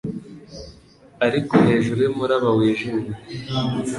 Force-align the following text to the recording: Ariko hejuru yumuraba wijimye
Ariko 1.25 1.53
hejuru 1.67 1.99
yumuraba 2.05 2.49
wijimye 2.57 3.11